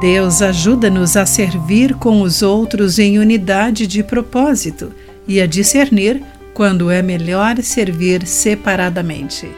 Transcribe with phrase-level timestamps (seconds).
[0.00, 4.92] Deus ajuda-nos a servir com os outros em unidade de propósito
[5.26, 6.22] e a discernir
[6.54, 9.50] quando é melhor servir separadamente.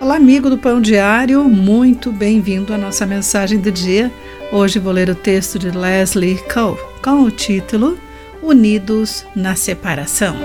[0.00, 4.12] Olá, amigo do Pão Diário, muito bem-vindo à nossa mensagem do dia.
[4.52, 7.98] Hoje vou ler o texto de Leslie Cole com o título
[8.40, 10.36] Unidos na Separação.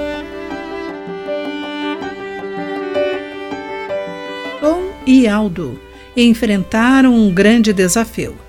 [4.59, 5.79] Tom e Aldo
[6.17, 8.48] enfrentaram um grande desafio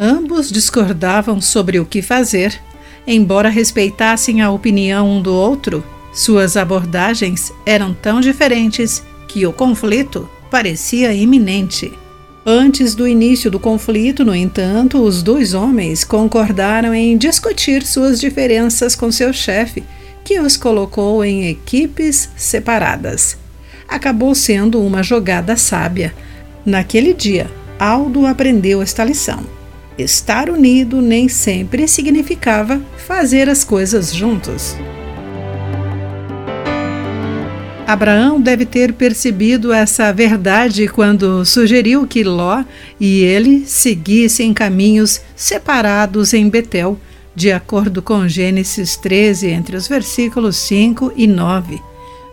[0.00, 2.60] Ambos discordavam sobre o que fazer.
[3.04, 5.82] Embora respeitassem a opinião um do outro,
[6.12, 11.92] suas abordagens eram tão diferentes que o conflito parecia iminente.
[12.46, 18.94] Antes do início do conflito, no entanto, os dois homens concordaram em discutir suas diferenças
[18.94, 19.82] com seu chefe,
[20.24, 23.36] que os colocou em equipes separadas.
[23.88, 26.14] Acabou sendo uma jogada sábia.
[26.64, 29.57] Naquele dia, Aldo aprendeu esta lição
[29.98, 34.76] estar unido nem sempre significava fazer as coisas juntos.
[37.88, 42.62] Abraão deve ter percebido essa verdade quando sugeriu que Ló
[43.00, 47.00] e ele seguissem caminhos separados em Betel,
[47.34, 51.80] de acordo com Gênesis 13, entre os versículos 5 e 9.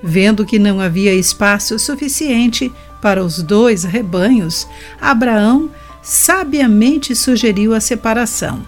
[0.04, 2.70] Vendo que não havia espaço suficiente
[3.02, 4.68] para os dois rebanhos,
[5.00, 5.70] Abraão
[6.06, 8.64] sabiamente sugeriu a separação,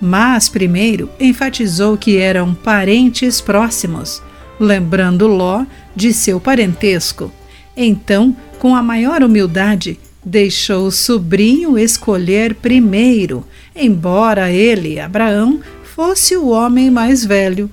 [0.00, 4.22] mas primeiro enfatizou que eram parentes próximos,
[4.58, 7.30] lembrando Ló de seu parentesco.
[7.76, 13.44] Então, com a maior humildade, deixou o sobrinho escolher primeiro,
[13.76, 17.70] embora ele, Abraão, fosse o homem mais velho.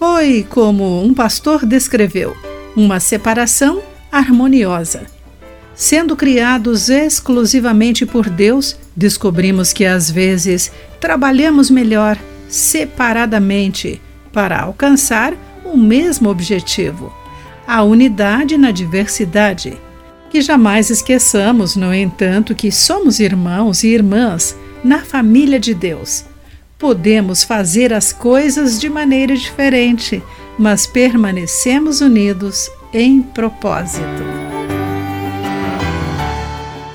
[0.00, 2.36] Foi como um pastor descreveu:
[2.74, 5.21] uma separação harmoniosa.
[5.74, 10.70] Sendo criados exclusivamente por Deus, descobrimos que às vezes
[11.00, 14.00] trabalhamos melhor separadamente
[14.32, 15.34] para alcançar
[15.64, 17.12] o mesmo objetivo,
[17.66, 19.78] a unidade na diversidade.
[20.30, 26.24] Que jamais esqueçamos, no entanto, que somos irmãos e irmãs na família de Deus.
[26.78, 30.22] Podemos fazer as coisas de maneira diferente,
[30.58, 34.31] mas permanecemos unidos em propósito.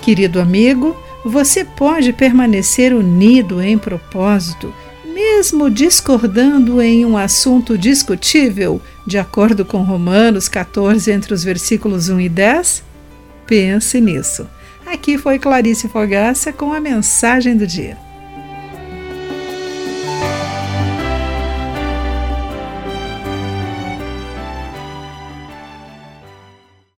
[0.08, 0.96] Querido amigo,
[1.26, 4.74] você pode permanecer unido em propósito,
[5.06, 12.22] mesmo discordando em um assunto discutível, de acordo com Romanos 14, entre os versículos 1
[12.22, 12.84] e 10?
[13.46, 14.48] Pense nisso.
[14.86, 17.98] Aqui foi Clarice Fogaça com a mensagem do dia.